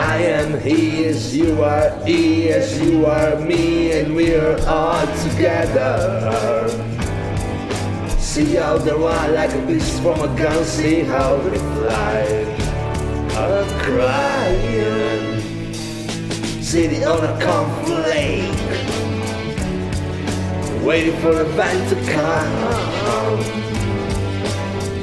[0.00, 6.70] I am he as you are he as you are me and we're all together.
[8.18, 12.24] See how they run like a beast from a gun, see how they fly.
[13.36, 15.40] I'm crying.
[16.62, 18.56] City on a conflict.
[20.82, 23.79] Waiting for the van to come.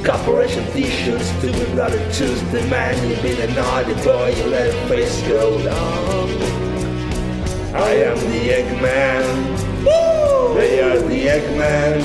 [0.04, 5.20] Corporation t-shirts to be brother Tuesday man You've been a naughty boy, you let face
[5.22, 6.28] go down
[7.74, 9.26] I am the Eggman
[9.84, 10.54] Woo!
[10.54, 12.02] They are the Eggman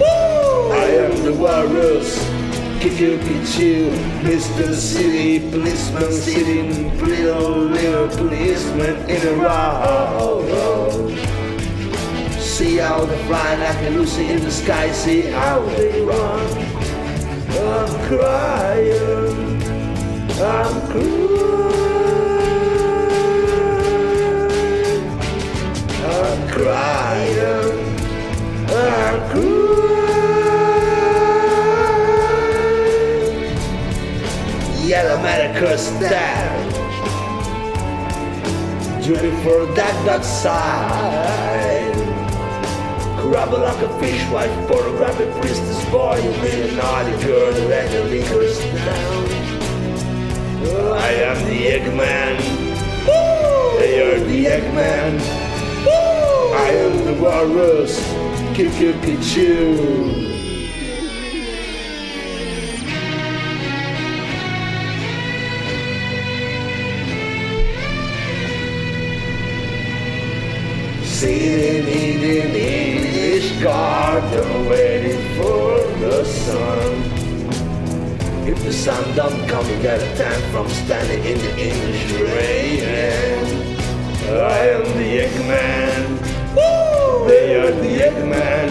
[0.00, 0.72] Woo!
[0.72, 2.18] I am the walrus
[2.80, 3.90] Kiku Pichu
[4.22, 4.74] Mr.
[4.74, 10.42] City Policeman Sitting little little policeman in a row
[12.40, 16.75] See how they fly like a Lucy in the sky See how they run
[17.58, 19.62] I'm crying,
[20.40, 21.36] I'm crying,
[26.04, 27.38] I'm crying,
[28.68, 29.56] I'm crying.
[34.86, 36.74] Yellow America stand,
[39.02, 41.96] driven for that dark side.
[43.30, 48.58] Grabber like a fish wife, pornographic priestess boy, you really naughty girl, let the liquors
[48.58, 49.24] down.
[50.94, 52.36] I am the Eggman.
[53.78, 55.20] They are the Eggman.
[56.54, 57.98] I am the walrus.
[58.54, 60.24] Kiku Pichu.
[71.04, 72.85] Sitting in an English
[74.20, 76.92] garden waiting for the sun.
[78.48, 83.44] If the sun don't come, you get a tan from standing in the English rain.
[84.28, 86.02] I am the Eggman.
[86.56, 87.28] Woo!
[87.28, 88.70] They are the Eggman.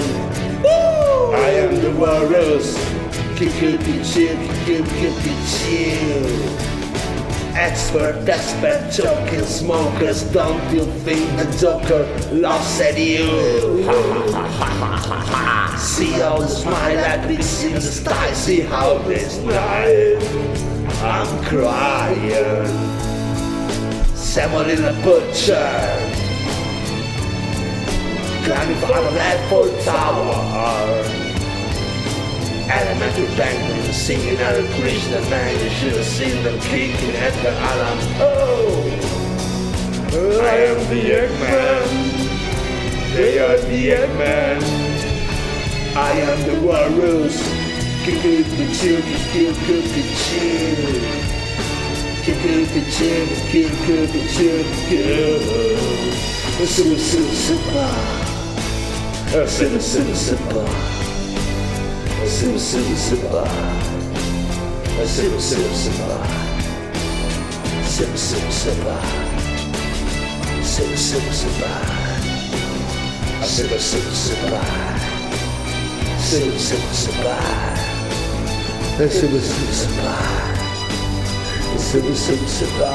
[0.63, 1.35] Woo!
[1.35, 2.75] I am the walrus.
[3.37, 4.27] Kiku Pichu,
[4.65, 6.84] Kiku Pichu.
[7.55, 10.23] Expert, expert, joking smokers.
[10.33, 12.03] Don't you think the Joker
[12.35, 13.83] laughs at you?
[15.79, 18.35] See how the smile at me in the.
[18.35, 20.21] See how they smile.
[21.01, 22.67] I'm crying.
[24.15, 25.71] Someone in a butcher.
[28.43, 31.24] Climbing of that full tower.
[32.67, 37.51] Elementary penguins singing out of Krishna man, you should have seen them kicking at the
[37.51, 37.99] alarm.
[38.19, 38.83] Oh,
[40.41, 41.87] I am the Eggman.
[43.13, 44.61] They are the Eggman.
[45.95, 47.37] I am the walrus.
[48.03, 48.93] Kiku Pichu,
[49.31, 50.45] Kiku Pichu.
[52.23, 53.11] Kiku Pichu,
[53.51, 54.51] Kiku Pichu,
[54.89, 55.29] Kiku.
[56.65, 57.91] Super, super, super.
[59.47, 60.15] Super, super,
[62.27, 63.45] super.
[65.05, 66.19] Super, super, super.
[67.85, 68.99] Super, super, super.
[70.63, 71.69] Super, super, super.
[73.43, 74.61] Super, super, super.
[76.19, 77.37] Super, super, super.
[78.49, 80.17] Super, super, super.
[81.77, 82.85] Super, super, super.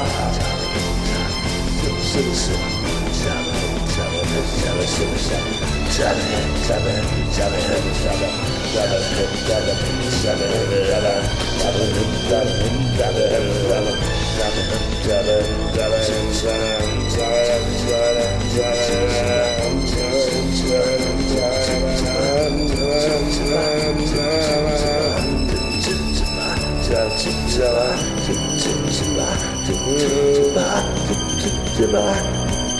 [1.81, 2.61] Super, super, super.
[4.61, 5.70] Super, super, super.
[31.77, 32.40] Goodbye